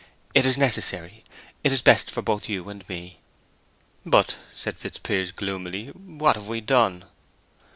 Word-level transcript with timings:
"It 0.33 0.47
is 0.47 0.57
necessary. 0.57 1.23
It 1.63 1.71
is 1.71 1.83
best 1.83 2.09
for 2.09 2.23
both 2.23 2.49
you 2.49 2.67
and 2.69 2.89
me." 2.89 3.19
"But," 4.03 4.35
said 4.55 4.75
Fitzpiers, 4.75 5.31
gloomily, 5.31 5.89
"what 5.89 6.35
have 6.35 6.47
we 6.47 6.59
done?" 6.59 7.03